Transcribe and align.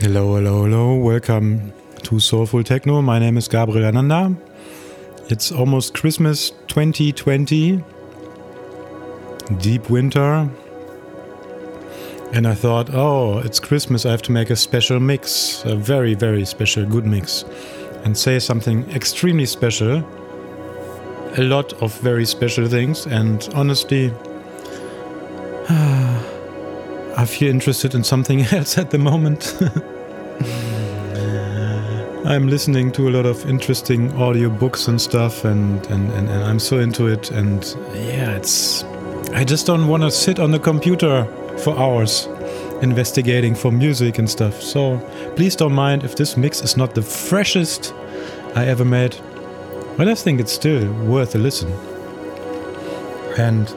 Hello, 0.00 0.34
hello, 0.34 0.64
hello. 0.64 0.96
Welcome 0.96 1.72
to 2.02 2.18
Soulful 2.18 2.64
Techno. 2.64 3.00
My 3.00 3.20
name 3.20 3.36
is 3.36 3.46
Gabriel 3.46 3.86
Ananda. 3.86 4.34
It's 5.30 5.52
almost 5.52 5.94
Christmas 5.94 6.50
2020, 6.66 7.82
deep 9.60 9.88
winter. 9.88 10.50
And 12.32 12.46
I 12.46 12.54
thought, 12.54 12.90
oh, 12.92 13.38
it's 13.38 13.60
Christmas. 13.60 14.04
I 14.04 14.10
have 14.10 14.22
to 14.22 14.32
make 14.32 14.50
a 14.50 14.56
special 14.56 14.98
mix, 14.98 15.64
a 15.64 15.76
very, 15.76 16.14
very 16.14 16.44
special, 16.44 16.84
good 16.84 17.06
mix, 17.06 17.44
and 18.04 18.18
say 18.18 18.40
something 18.40 18.90
extremely 18.90 19.46
special. 19.46 20.04
A 21.38 21.42
lot 21.42 21.72
of 21.74 21.96
very 22.00 22.26
special 22.26 22.66
things. 22.66 23.06
And 23.06 23.48
honestly, 23.54 24.10
ah, 25.70 26.13
I 27.16 27.26
feel 27.26 27.50
interested 27.50 27.94
in 27.94 28.02
something 28.02 28.40
else 28.52 28.76
at 28.78 28.90
the 28.90 28.98
moment. 28.98 29.54
I'm 32.26 32.48
listening 32.48 32.90
to 32.92 33.08
a 33.08 33.10
lot 33.10 33.26
of 33.26 33.44
interesting 33.48 34.12
audio 34.14 34.48
books 34.48 34.88
and 34.88 35.00
stuff, 35.00 35.44
and, 35.44 35.86
and, 35.86 36.10
and, 36.12 36.28
and 36.28 36.42
I'm 36.42 36.58
so 36.58 36.78
into 36.78 37.06
it. 37.06 37.30
And 37.30 37.64
yeah, 37.92 38.34
it's. 38.36 38.82
I 39.34 39.44
just 39.44 39.66
don't 39.66 39.88
want 39.88 40.02
to 40.02 40.10
sit 40.10 40.38
on 40.38 40.50
the 40.50 40.58
computer 40.58 41.24
for 41.58 41.78
hours 41.78 42.26
investigating 42.82 43.54
for 43.54 43.70
music 43.70 44.18
and 44.18 44.28
stuff. 44.28 44.60
So 44.62 44.98
please 45.36 45.54
don't 45.54 45.72
mind 45.72 46.02
if 46.02 46.16
this 46.16 46.36
mix 46.36 46.62
is 46.62 46.76
not 46.76 46.94
the 46.94 47.02
freshest 47.02 47.94
I 48.54 48.66
ever 48.66 48.84
made. 48.84 49.16
But 49.96 50.08
I 50.08 50.14
think 50.14 50.40
it's 50.40 50.52
still 50.52 50.92
worth 51.04 51.34
a 51.34 51.38
listen. 51.38 51.70
And 53.38 53.68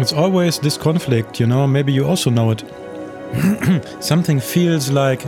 it's 0.00 0.12
always 0.12 0.58
this 0.58 0.76
conflict, 0.76 1.40
you 1.40 1.46
know, 1.46 1.66
maybe 1.66 1.92
you 1.92 2.06
also 2.06 2.30
know 2.30 2.50
it. 2.50 2.64
Something 4.00 4.40
feels 4.40 4.90
like 4.90 5.22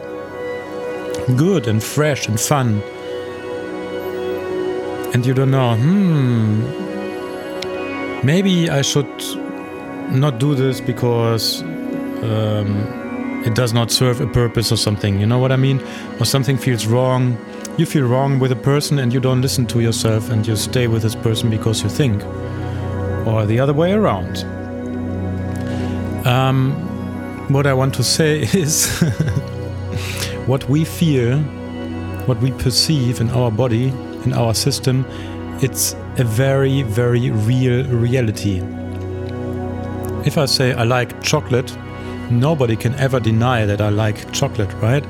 good 1.36 1.66
and 1.66 1.82
fresh 1.82 2.28
and 2.28 2.38
fun. 2.38 2.82
And 5.14 5.24
you 5.24 5.32
don't 5.32 5.50
know, 5.50 5.76
hmm, 5.76 6.64
maybe 8.26 8.68
I 8.68 8.82
should 8.82 9.06
not 10.10 10.38
do 10.38 10.54
this 10.54 10.80
because 10.80 11.62
um, 11.62 13.42
it 13.44 13.54
does 13.54 13.72
not 13.72 13.90
serve 13.90 14.20
a 14.20 14.26
purpose 14.26 14.72
or 14.72 14.76
something. 14.76 15.20
You 15.20 15.26
know 15.26 15.38
what 15.38 15.52
I 15.52 15.56
mean? 15.56 15.80
Or 16.18 16.24
something 16.24 16.56
feels 16.56 16.86
wrong. 16.86 17.38
You 17.78 17.86
feel 17.86 18.06
wrong 18.06 18.38
with 18.38 18.52
a 18.52 18.56
person 18.56 18.98
and 18.98 19.12
you 19.12 19.20
don't 19.20 19.40
listen 19.40 19.66
to 19.66 19.80
yourself 19.80 20.30
and 20.30 20.46
you 20.46 20.56
stay 20.56 20.86
with 20.88 21.02
this 21.02 21.14
person 21.14 21.50
because 21.50 21.82
you 21.82 21.88
think. 21.88 22.24
Or 23.26 23.46
the 23.46 23.60
other 23.60 23.72
way 23.72 23.92
around. 23.92 24.44
Um, 26.24 26.72
what 27.52 27.66
I 27.66 27.74
want 27.74 27.94
to 27.94 28.02
say 28.02 28.40
is 28.54 29.00
what 30.46 30.68
we 30.68 30.84
feel, 30.84 31.38
what 32.26 32.40
we 32.40 32.50
perceive 32.52 33.20
in 33.20 33.30
our 33.30 33.50
body, 33.50 33.88
in 34.24 34.32
our 34.32 34.54
system, 34.54 35.04
it's 35.60 35.94
a 36.16 36.24
very, 36.24 36.82
very 36.82 37.30
real 37.30 37.84
reality. 37.84 38.62
If 40.24 40.38
I 40.38 40.46
say 40.46 40.72
I 40.72 40.84
like 40.84 41.22
chocolate, 41.22 41.76
nobody 42.30 42.76
can 42.76 42.94
ever 42.94 43.20
deny 43.20 43.66
that 43.66 43.82
I 43.82 43.90
like 43.90 44.32
chocolate, 44.32 44.72
right? 44.74 45.04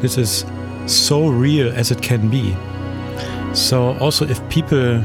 This 0.00 0.16
is 0.16 0.44
so 0.86 1.28
real 1.28 1.72
as 1.72 1.90
it 1.90 2.00
can 2.00 2.30
be. 2.30 2.56
So, 3.54 3.98
also, 3.98 4.24
if 4.26 4.48
people 4.48 5.00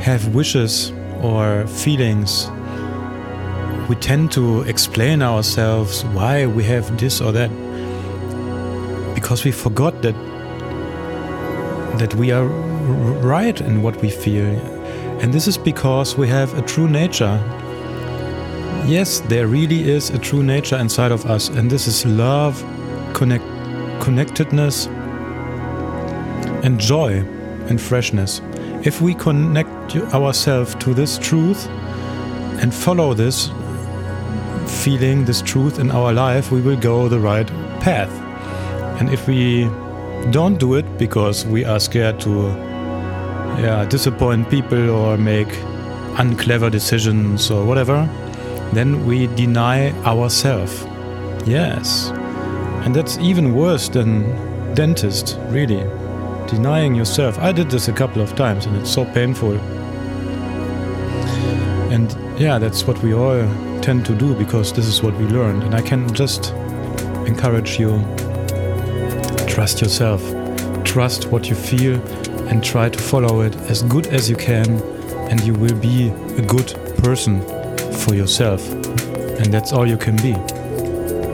have 0.00 0.34
wishes 0.34 0.92
or 1.20 1.66
feelings, 1.66 2.46
we 3.88 3.96
tend 3.96 4.30
to 4.32 4.62
explain 4.62 5.22
ourselves 5.22 6.04
why 6.06 6.46
we 6.46 6.62
have 6.64 6.96
this 6.98 7.20
or 7.20 7.32
that 7.32 7.50
because 9.14 9.44
we 9.44 9.52
forgot 9.52 10.02
that 10.02 10.14
that 11.98 12.14
we 12.14 12.30
are 12.32 12.46
right 13.22 13.60
in 13.60 13.82
what 13.82 14.00
we 14.02 14.10
feel. 14.10 14.44
And 15.20 15.32
this 15.32 15.46
is 15.46 15.58
because 15.58 16.16
we 16.16 16.26
have 16.28 16.56
a 16.58 16.62
true 16.62 16.88
nature. 16.88 17.38
Yes 18.86 19.20
there 19.20 19.46
really 19.46 19.88
is 19.90 20.10
a 20.10 20.18
true 20.18 20.42
nature 20.42 20.76
inside 20.76 21.12
of 21.12 21.26
us 21.26 21.48
and 21.48 21.70
this 21.70 21.86
is 21.86 22.04
love 22.06 22.64
connect 23.14 23.44
connectedness 24.00 24.86
and 26.64 26.78
joy 26.80 27.24
and 27.68 27.80
freshness. 27.80 28.40
If 28.84 29.00
we 29.00 29.14
connect 29.14 29.96
ourselves 30.14 30.74
to 30.76 30.94
this 30.94 31.18
truth 31.18 31.68
and 32.60 32.74
follow 32.74 33.14
this 33.14 33.50
feeling 34.72 35.24
this 35.24 35.42
truth 35.42 35.78
in 35.78 35.90
our 35.90 36.12
life 36.12 36.50
we 36.50 36.60
will 36.60 36.76
go 36.76 37.08
the 37.08 37.18
right 37.18 37.48
path 37.80 38.10
and 39.00 39.12
if 39.12 39.26
we 39.26 39.64
don't 40.30 40.58
do 40.58 40.74
it 40.74 40.98
because 40.98 41.44
we 41.46 41.64
are 41.64 41.80
scared 41.80 42.20
to 42.20 42.48
yeah, 43.58 43.84
disappoint 43.84 44.48
people 44.48 44.90
or 44.90 45.16
make 45.16 45.48
unclever 46.18 46.70
decisions 46.70 47.50
or 47.50 47.64
whatever, 47.64 48.08
then 48.72 49.04
we 49.06 49.26
deny 49.28 49.90
ourselves. 50.04 50.84
Yes. 51.46 52.10
And 52.84 52.94
that's 52.94 53.18
even 53.18 53.54
worse 53.54 53.88
than 53.88 54.74
dentist, 54.74 55.38
really. 55.48 55.82
Denying 56.48 56.94
yourself. 56.94 57.38
I 57.38 57.52
did 57.52 57.70
this 57.70 57.88
a 57.88 57.92
couple 57.92 58.22
of 58.22 58.34
times 58.34 58.66
and 58.66 58.76
it's 58.76 58.90
so 58.90 59.04
painful. 59.04 59.52
And 61.90 62.10
yeah, 62.40 62.58
that's 62.58 62.86
what 62.86 63.02
we 63.02 63.14
all 63.14 63.42
tend 63.82 64.06
to 64.06 64.14
do 64.14 64.34
because 64.34 64.72
this 64.72 64.86
is 64.86 65.02
what 65.02 65.14
we 65.18 65.24
learned. 65.26 65.64
And 65.64 65.74
I 65.74 65.82
can 65.82 66.12
just 66.14 66.52
encourage 67.26 67.78
you 67.78 68.02
Trust 69.52 69.82
yourself. 69.82 70.22
Trust 70.82 71.26
what 71.26 71.50
you 71.50 71.54
feel 71.54 72.00
and 72.48 72.64
try 72.64 72.88
to 72.88 72.98
follow 72.98 73.42
it 73.42 73.54
as 73.68 73.82
good 73.82 74.06
as 74.06 74.30
you 74.30 74.34
can, 74.34 74.80
and 75.30 75.42
you 75.42 75.52
will 75.52 75.78
be 75.78 76.08
a 76.38 76.42
good 76.42 76.68
person 76.96 77.42
for 77.92 78.14
yourself. 78.14 78.66
And 78.72 79.52
that's 79.52 79.74
all 79.74 79.86
you 79.86 79.98
can 79.98 80.16
be. 80.16 80.32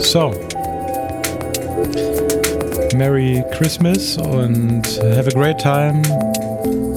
So, 0.00 0.30
Merry 2.96 3.44
Christmas 3.56 4.16
and 4.16 4.84
have 4.84 5.28
a 5.28 5.32
great 5.32 5.60
time 5.60 6.02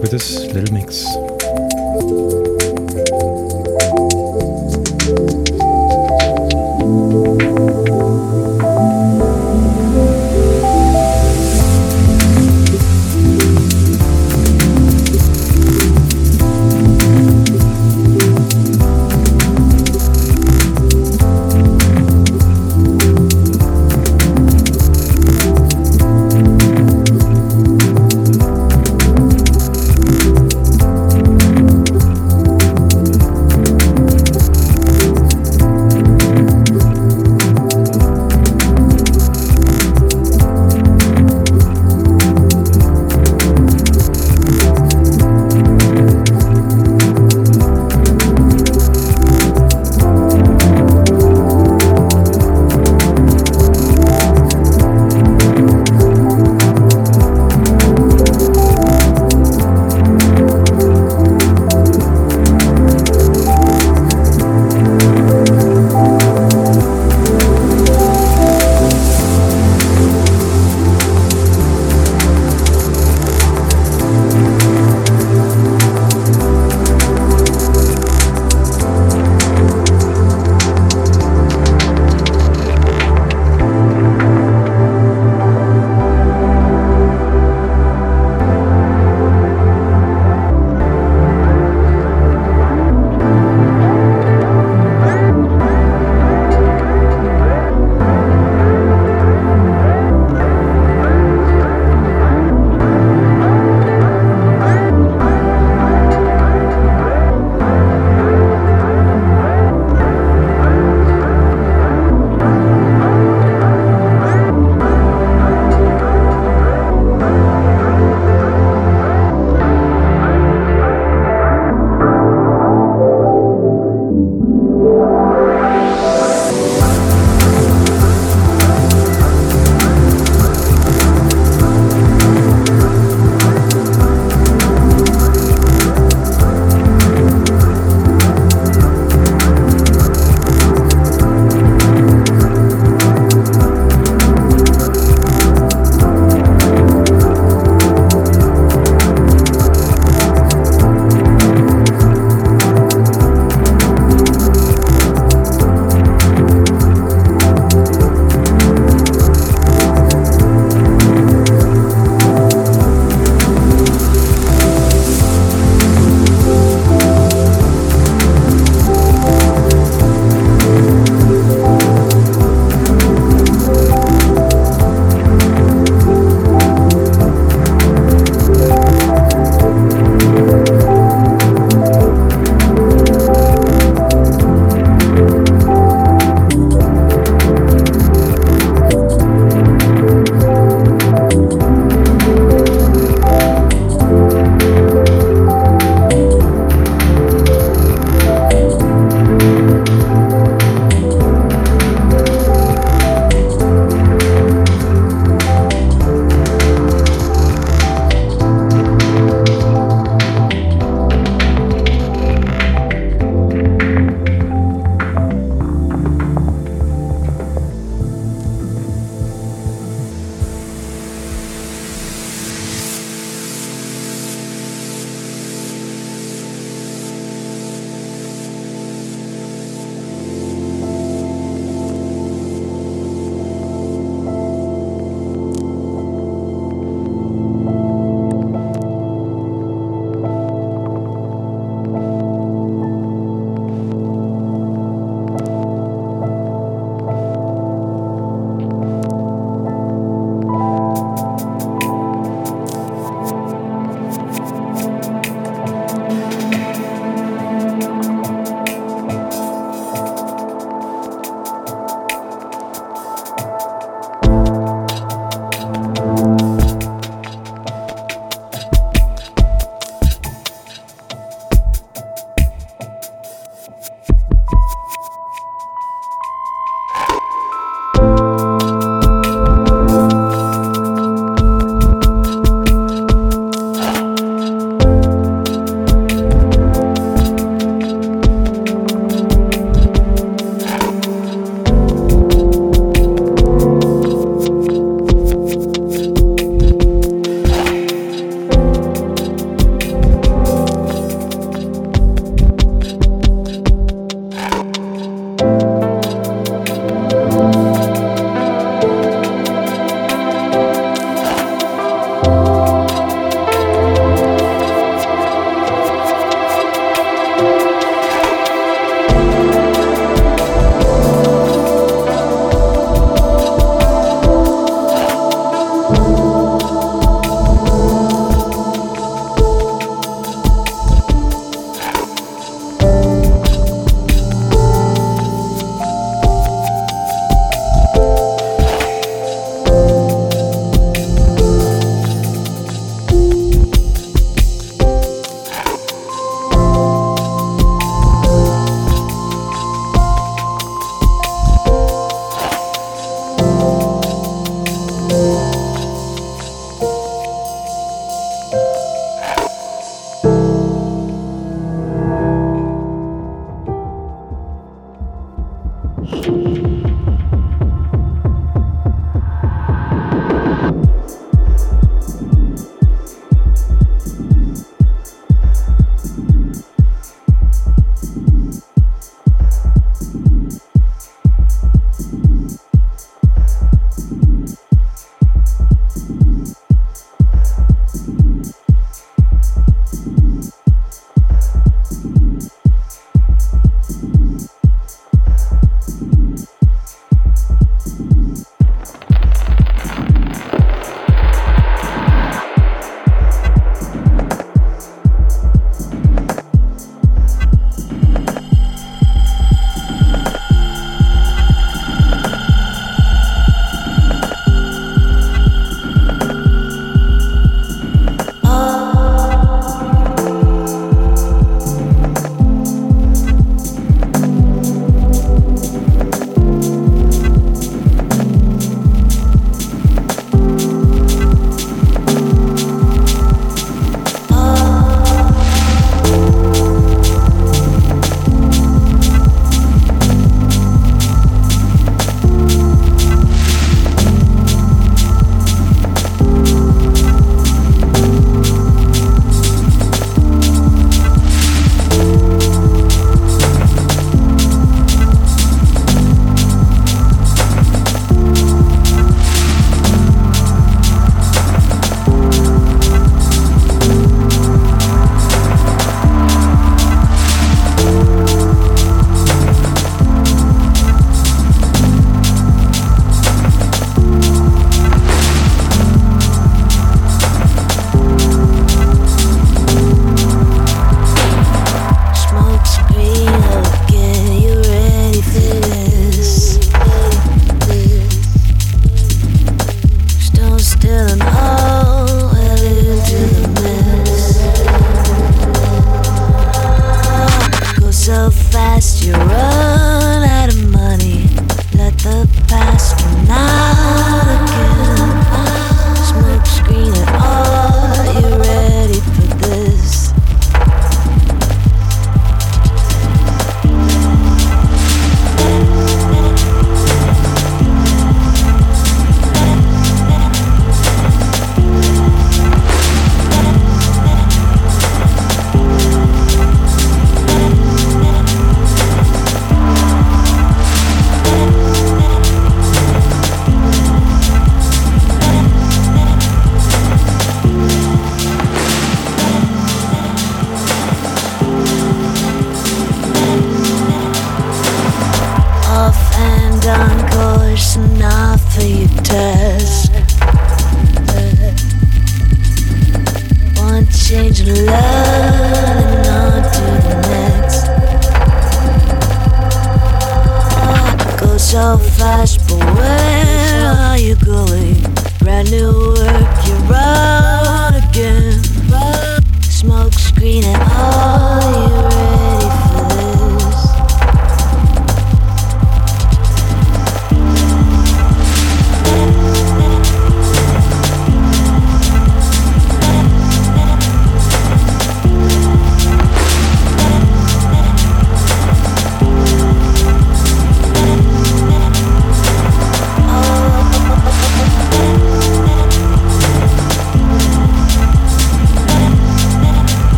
with 0.00 0.10
this 0.10 0.46
little 0.52 0.74
mix. 0.74 1.23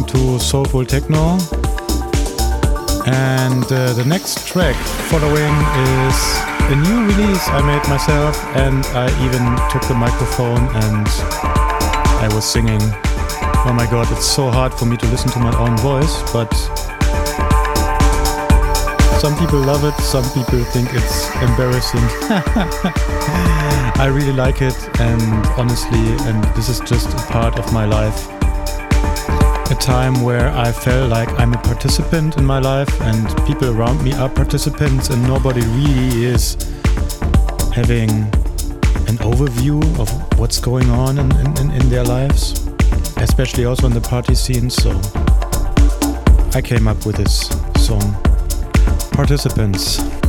Listening 0.00 0.38
to 0.38 0.44
Soulful 0.44 0.84
Techno. 0.84 1.38
And 3.06 3.64
uh, 3.64 3.92
the 3.94 4.04
next 4.06 4.46
track 4.46 4.76
following 5.10 5.54
is 5.88 6.16
a 6.70 6.76
new 6.76 7.06
release 7.06 7.48
I 7.48 7.62
made 7.62 7.88
myself, 7.88 8.36
and 8.56 8.84
I 8.94 9.08
even 9.24 9.44
took 9.70 9.86
the 9.88 9.94
microphone 9.94 10.62
and 10.84 11.06
I 12.20 12.28
was 12.34 12.44
singing. 12.44 12.80
Oh 13.66 13.72
my 13.74 13.86
god, 13.90 14.10
it's 14.12 14.26
so 14.26 14.50
hard 14.50 14.72
for 14.72 14.86
me 14.86 14.96
to 14.96 15.06
listen 15.06 15.30
to 15.30 15.38
my 15.38 15.56
own 15.58 15.76
voice, 15.78 16.22
but 16.32 16.52
some 19.20 19.36
people 19.38 19.60
love 19.60 19.84
it, 19.84 19.94
some 20.02 20.24
people 20.32 20.62
think 20.64 20.88
it's 20.92 21.26
embarrassing. 21.42 22.00
I 24.00 24.10
really 24.12 24.32
like 24.32 24.62
it, 24.62 24.76
and 25.00 25.22
honestly, 25.58 26.16
and 26.28 26.42
this 26.54 26.68
is 26.68 26.80
just 26.80 27.08
a 27.12 27.32
part 27.32 27.58
of 27.58 27.72
my 27.72 27.84
life. 27.84 28.39
A 29.70 29.74
time 29.74 30.22
where 30.22 30.48
I 30.48 30.72
felt 30.72 31.10
like 31.10 31.28
I'm 31.38 31.54
a 31.54 31.58
participant 31.58 32.36
in 32.36 32.44
my 32.44 32.58
life, 32.58 33.00
and 33.02 33.46
people 33.46 33.70
around 33.70 34.02
me 34.02 34.12
are 34.14 34.28
participants, 34.28 35.10
and 35.10 35.22
nobody 35.22 35.60
really 35.60 36.24
is 36.24 36.54
having 37.72 38.10
an 39.06 39.16
overview 39.18 39.80
of 40.00 40.10
what's 40.40 40.58
going 40.58 40.90
on 40.90 41.18
in, 41.18 41.30
in, 41.58 41.70
in 41.70 41.88
their 41.88 42.02
lives, 42.02 42.66
especially 43.18 43.64
also 43.64 43.86
in 43.86 43.92
the 43.92 44.00
party 44.00 44.34
scene. 44.34 44.70
So 44.70 44.90
I 46.52 46.60
came 46.60 46.88
up 46.88 47.06
with 47.06 47.16
this 47.16 47.48
song 47.86 48.16
participants. 49.12 50.19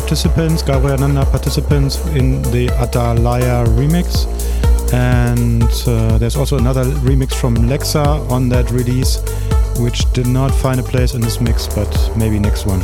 Participants, 0.00 0.62
Gabriel 0.62 0.92
Ananda 0.92 1.24
participants 1.24 1.96
in 2.08 2.42
the 2.52 2.68
AtalaiA 2.84 3.64
remix. 3.78 4.26
And 4.92 5.62
uh, 5.88 6.18
there's 6.18 6.36
also 6.36 6.58
another 6.58 6.84
remix 6.84 7.32
from 7.32 7.56
Lexa 7.56 8.04
on 8.30 8.50
that 8.50 8.70
release, 8.70 9.22
which 9.80 10.04
did 10.12 10.26
not 10.26 10.50
find 10.50 10.80
a 10.80 10.82
place 10.82 11.14
in 11.14 11.22
this 11.22 11.40
mix, 11.40 11.66
but 11.66 11.90
maybe 12.14 12.38
next 12.38 12.66
one. 12.66 12.82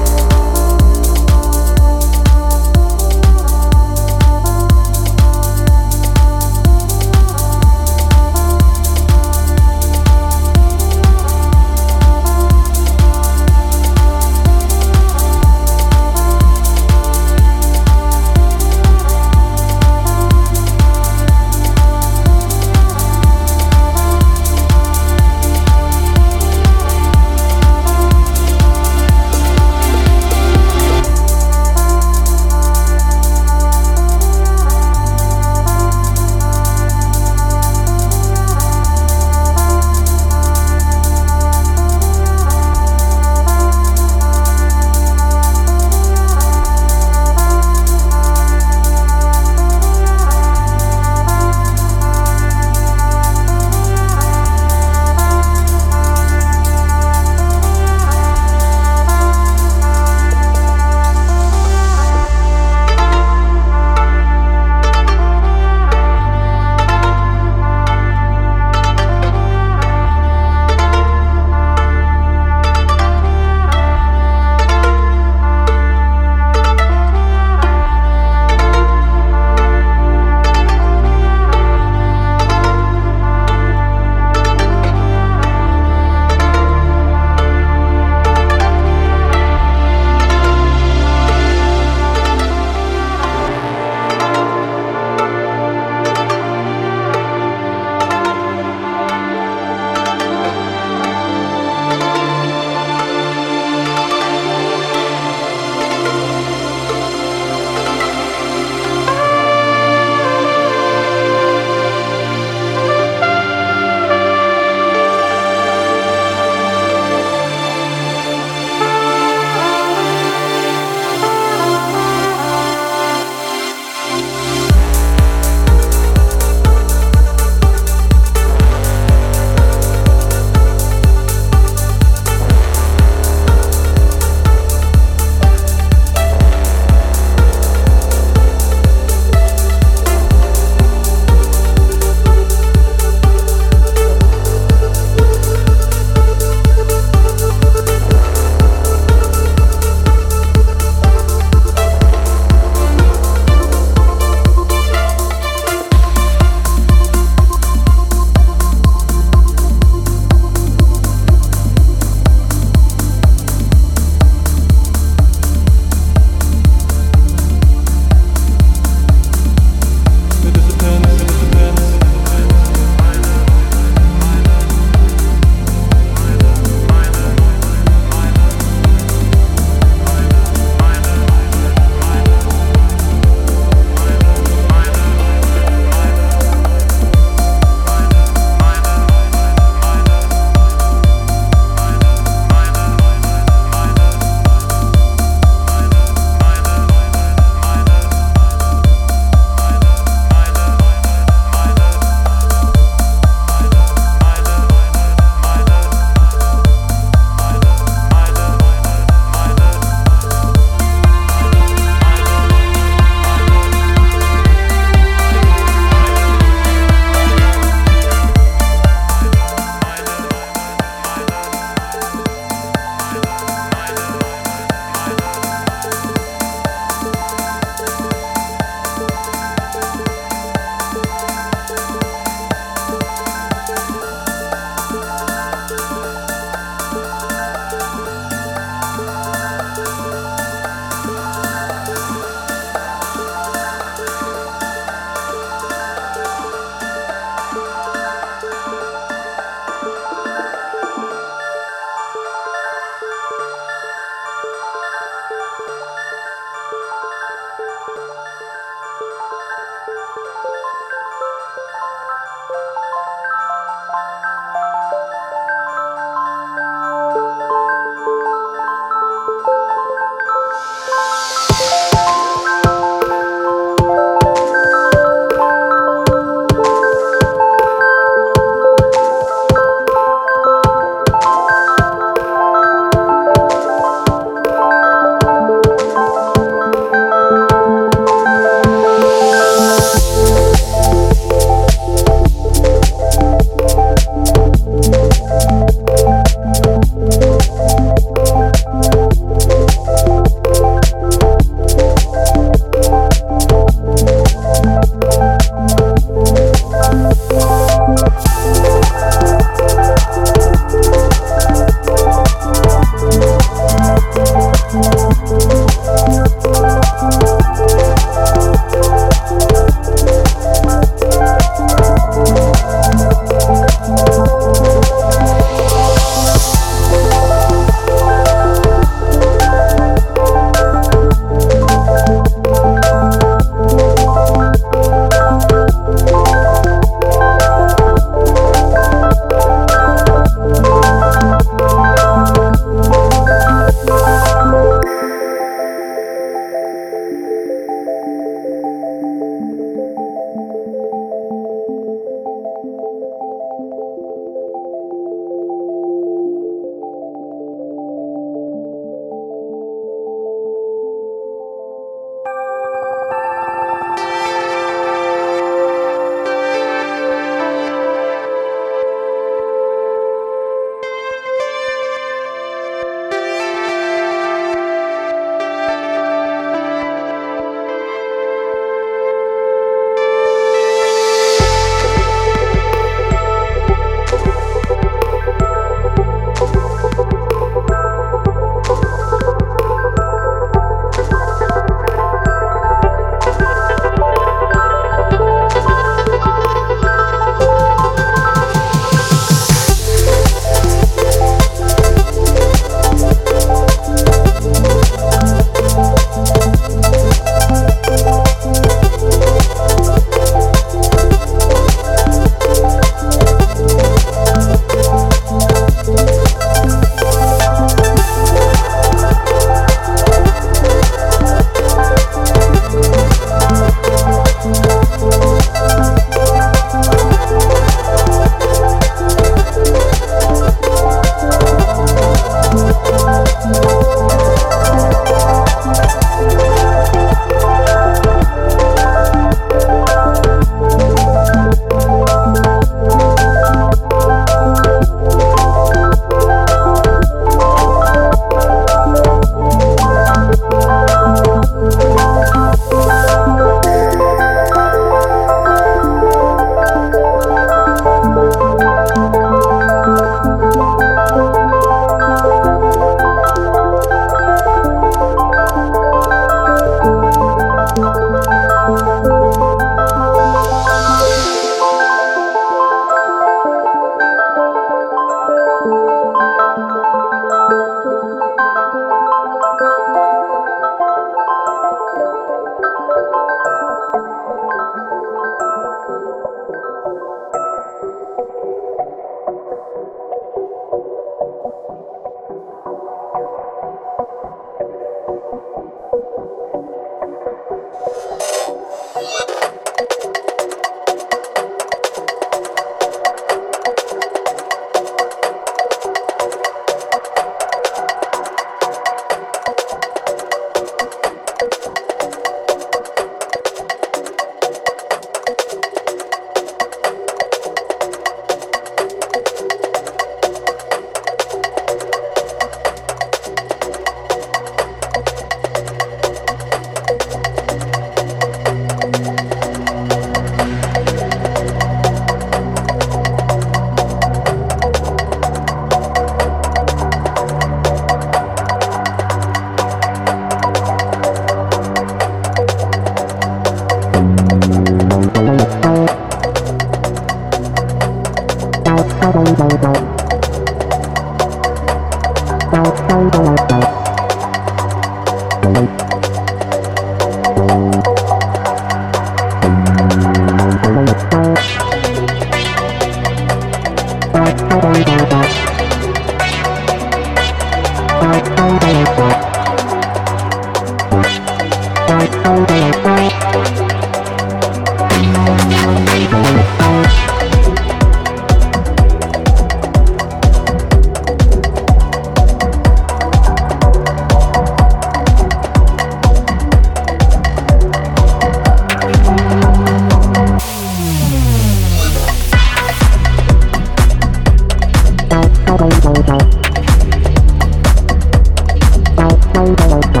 Guess 599.61 600.00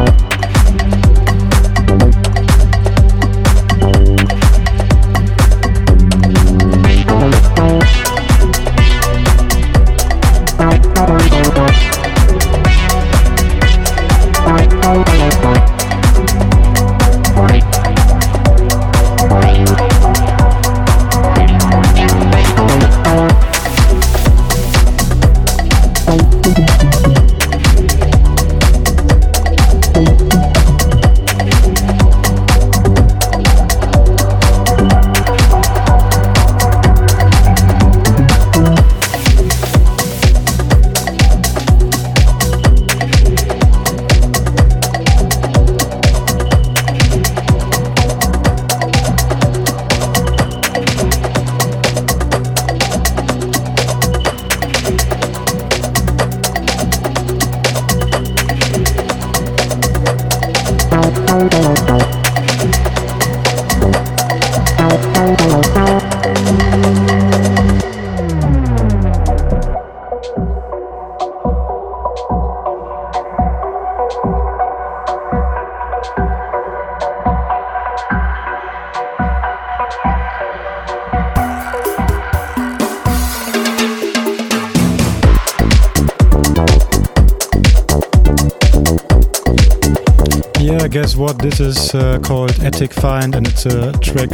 what? 91.21 91.37
This 91.37 91.59
is 91.59 91.93
uh, 91.93 92.17
called 92.17 92.51
Attic 92.63 92.91
Find, 92.93 93.35
and 93.35 93.47
it's 93.47 93.67
a 93.67 93.91
track 93.99 94.31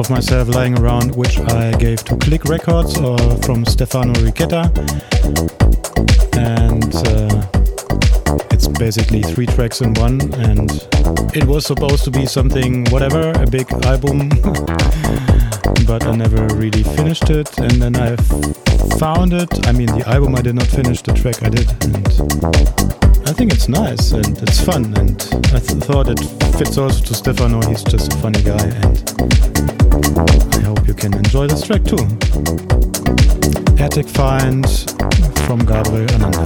of 0.00 0.10
myself 0.10 0.48
lying 0.48 0.76
around, 0.76 1.14
which 1.14 1.38
I 1.38 1.70
gave 1.78 2.02
to 2.04 2.16
Click 2.16 2.46
Records 2.46 2.98
or 2.98 3.16
from 3.42 3.64
Stefano 3.64 4.14
Riquetta. 4.14 4.64
And 6.36 6.92
uh, 7.06 7.46
it's 8.50 8.66
basically 8.66 9.22
three 9.22 9.46
tracks 9.46 9.82
in 9.82 9.94
one. 9.94 10.20
And 10.34 10.70
it 11.32 11.44
was 11.44 11.64
supposed 11.64 12.02
to 12.04 12.10
be 12.10 12.26
something, 12.26 12.86
whatever, 12.86 13.30
a 13.30 13.46
big 13.46 13.70
album, 13.84 14.28
but 15.86 16.04
I 16.04 16.16
never 16.16 16.44
really 16.56 16.82
finished 16.82 17.30
it. 17.30 17.56
And 17.58 17.80
then 17.80 17.94
I 17.94 18.16
found 19.00 19.32
it. 19.32 19.66
I 19.66 19.72
mean, 19.72 19.86
the 19.86 20.06
album 20.06 20.34
I 20.34 20.42
did 20.42 20.56
not 20.56 20.66
finish, 20.66 21.00
the 21.00 21.14
track 21.14 21.42
I 21.42 21.48
did. 21.48 21.66
And 21.84 21.96
I 23.26 23.32
think 23.32 23.50
it's 23.50 23.66
nice 23.66 24.12
and 24.12 24.36
it's 24.42 24.60
fun, 24.60 24.92
and 24.98 25.16
I 25.56 25.58
th 25.58 25.82
thought 25.88 26.08
it 26.08 26.20
fits 26.58 26.76
also 26.76 27.02
to 27.04 27.14
Stefano. 27.14 27.62
He's 27.66 27.82
just 27.82 28.12
a 28.12 28.16
funny 28.18 28.42
guy, 28.42 28.66
and 28.82 28.94
I 30.52 30.60
hope 30.68 30.86
you 30.86 30.92
can 30.92 31.14
enjoy 31.14 31.46
this 31.46 31.62
track 31.62 31.82
too. 31.84 32.04
Attic 33.82 34.06
Find 34.06 34.68
from 35.46 35.60
Gabriel 35.64 36.12
Ananda. 36.16 36.44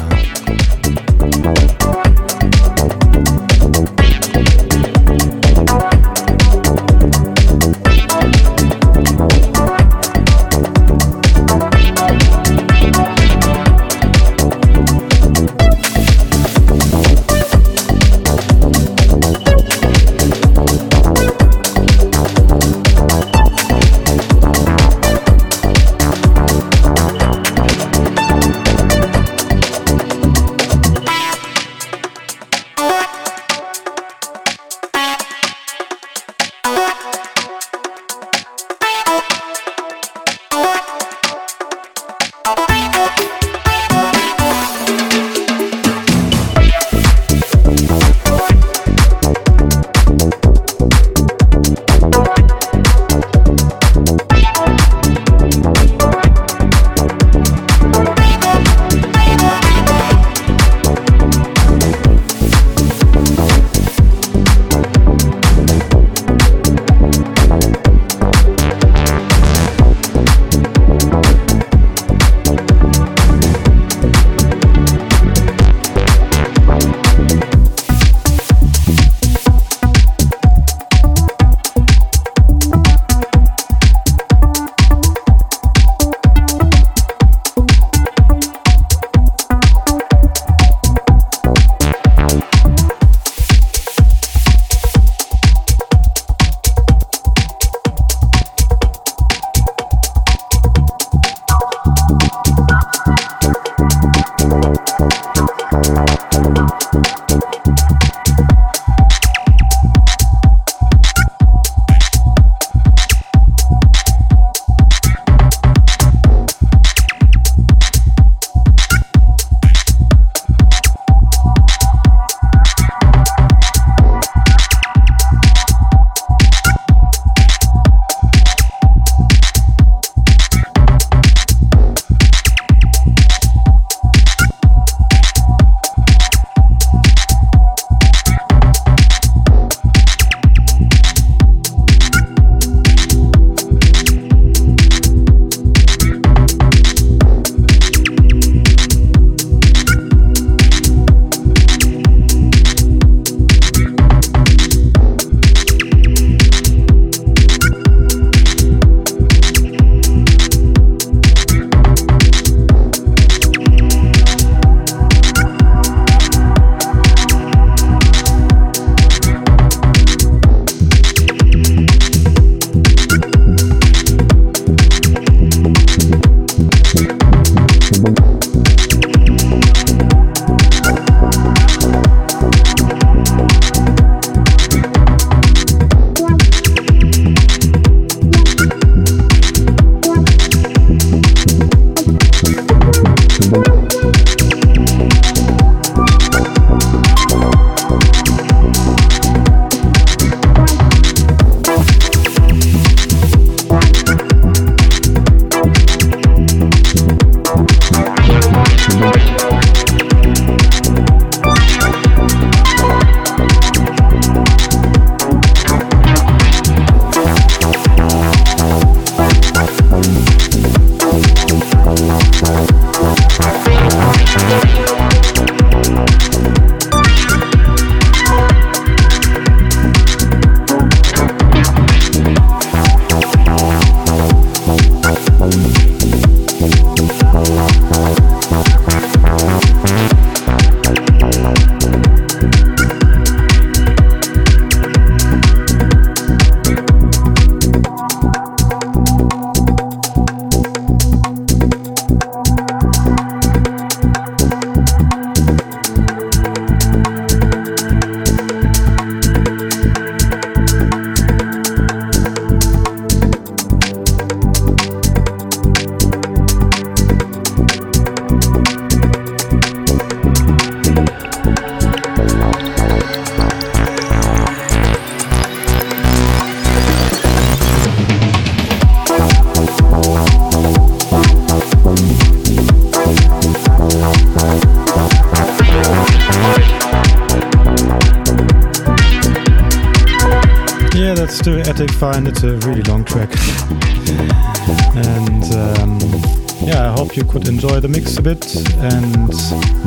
And 298.56 299.32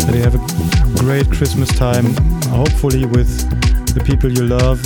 that 0.05 0.13
you 0.13 0.21
have 0.21 0.35
a 0.35 0.99
great 0.99 1.29
Christmas 1.31 1.69
time, 1.77 2.13
hopefully 2.47 3.05
with 3.05 3.29
the 3.93 4.03
people 4.03 4.31
you 4.31 4.43
love. 4.43 4.81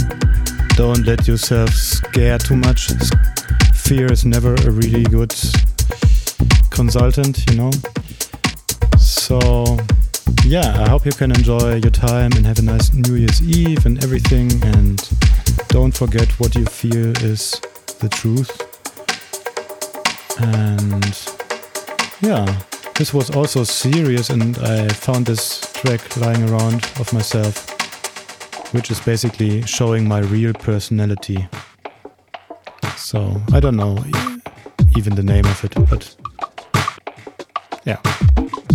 Don't 0.76 1.06
let 1.06 1.28
yourself 1.28 1.70
scare 1.72 2.38
too 2.38 2.56
much. 2.56 2.92
Fear 3.74 4.12
is 4.12 4.26
never 4.26 4.54
a 4.56 4.72
really 4.72 5.04
good 5.04 5.34
consultant, 6.70 7.50
you 7.50 7.58
know. 7.58 7.72
So 8.98 9.78
yeah, 10.46 10.84
I 10.84 10.90
hope 10.90 11.06
you 11.06 11.12
can 11.12 11.32
enjoy 11.32 11.76
your 11.76 11.92
time 11.92 12.32
and 12.34 12.46
have 12.46 12.60
a 12.60 12.64
nice 12.64 12.94
New 12.94 13.16
Year's 13.16 13.42
Eve 13.42 13.86
and 13.86 14.04
everything 14.04 14.52
and 14.64 15.00
don't 15.68 15.96
forget 15.96 16.28
what 16.40 16.56
you 16.56 16.66
feel 16.66 17.16
is 17.24 17.60
the 18.00 18.10
truth. 18.10 18.52
And 20.40 21.18
yeah, 22.22 22.62
this 22.96 23.14
was 23.14 23.30
also 23.36 23.64
serious, 23.64 24.30
and 24.30 24.58
I 24.60 24.88
found 24.89 25.26
this 25.26 25.62
track 25.74 26.16
lying 26.18 26.50
around 26.50 26.86
of 27.00 27.12
myself, 27.14 27.68
which 28.74 28.92
is 28.92 29.00
basically 29.00 29.62
showing 29.64 30.08
my 30.08 30.20
real 30.20 30.54
personality. 30.54 31.48
So 32.98 33.42
I 33.54 33.60
don't 33.60 33.76
know 33.76 33.98
even 34.96 35.16
the 35.16 35.24
name 35.24 35.46
of 35.46 35.64
it, 35.64 35.74
but 35.89 36.16
yeah, 37.86 37.98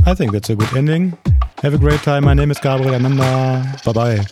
I 0.07 0.14
think 0.14 0.33
that's 0.33 0.51
a 0.51 0.57
good 0.57 0.77
ending. 0.77 1.17
Have 1.62 1.75
a 1.75 1.79
great 1.79 2.01
time. 2.03 2.25
My 2.25 2.35
name 2.35 2.51
is 2.51 2.59
Gabriel 2.59 2.95
Ananda. 2.95 3.81
Bye 3.85 3.93
bye. 3.93 4.27